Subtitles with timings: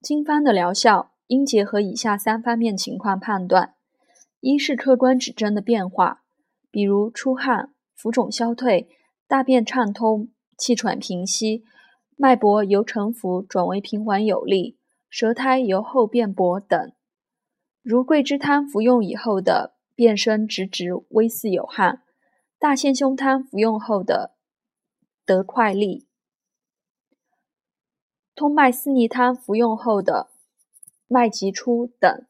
[0.00, 3.74] 经方的疗效应结合以下三方面情况判断：
[4.40, 6.22] 一是客观指征的变化，
[6.70, 8.88] 比如出汗、浮肿消退、
[9.28, 11.64] 大便畅通、气喘平息、
[12.16, 14.78] 脉搏由沉浮转为平缓有力、
[15.10, 16.94] 舌苔由厚变薄等；
[17.82, 22.02] 如桂枝汤服用以后的变身直直微似有汗，
[22.58, 24.34] 大陷胸汤服用后的
[25.26, 26.06] 得快利。
[28.40, 30.30] 通脉四逆汤服用后的
[31.06, 32.24] 脉急出等，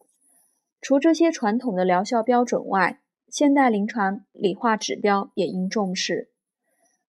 [0.81, 6.29] 除这些传统的疗效标准外，现代临床理化指标也应重视。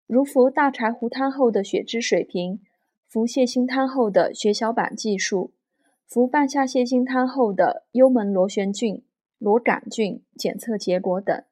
[0.06, 2.60] 如服大柴胡汤后的血脂水平，
[3.08, 5.54] 服泻心汤后的血小板计数，
[6.06, 9.02] 服半夏泻心汤后的幽门螺旋菌、
[9.38, 11.42] 螺杆菌检测结果等。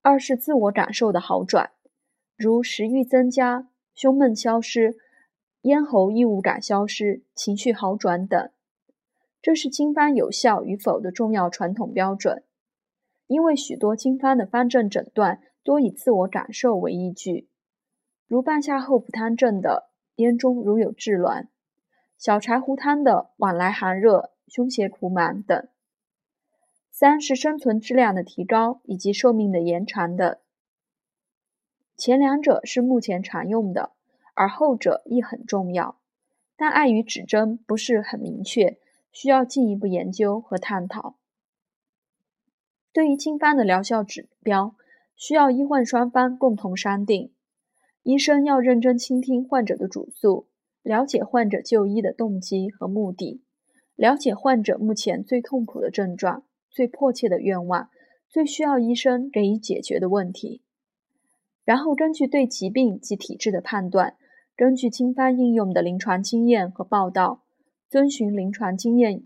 [0.00, 1.72] 二是自我感受的好转，
[2.38, 4.96] 如食欲增加、胸闷消失。
[5.62, 8.50] 咽喉异物感消失、情绪好转等，
[9.42, 12.44] 这是经方有效与否的重要传统标准。
[13.26, 17.48] 因为许多经方的方证诊断多以自我感受为依据，
[18.26, 21.48] 如半夏厚朴汤证的咽中如有滞挛，
[22.16, 25.68] 小柴胡汤的往来寒热、胸胁苦满等。
[26.90, 30.40] 三是生存质量的提高以及寿命的延长的，
[31.96, 33.92] 前两者是目前常用的。
[34.40, 35.98] 而后者亦很重要，
[36.56, 38.78] 但碍于指征不是很明确，
[39.12, 41.16] 需要进一步研究和探讨。
[42.90, 44.74] 对于经方的疗效指标，
[45.14, 47.30] 需要医患双方共同商定。
[48.02, 50.46] 医生要认真倾听患者的主诉，
[50.82, 53.42] 了解患者就医的动机和目的，
[53.94, 57.90] 了解患者目前最痛苦的症状、最迫切的愿望、
[58.26, 60.62] 最需要医生给予解决的问题，
[61.62, 64.16] 然后根据对疾病及体质的判断。
[64.60, 67.42] 根据经方应用的临床经验和报道，
[67.88, 69.24] 遵循临床经验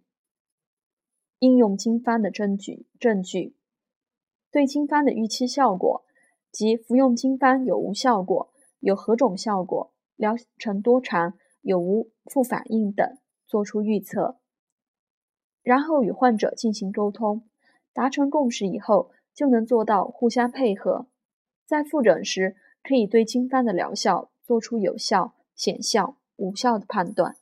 [1.41, 3.57] 应用经方的证据，证据
[4.53, 6.05] 对经方的预期效果
[6.53, 14.39] 及服用经方有无效果、有何种效果、疗程多长、有无副反应等做出预测，
[15.65, 17.43] 然后与患者进行沟通，
[17.93, 21.09] 达成共识以后，就能做到互相配合，
[21.67, 22.55] 在复诊时
[22.85, 24.31] 可以对经方的疗效。
[24.45, 27.37] 做出有效、显效、无效的判断。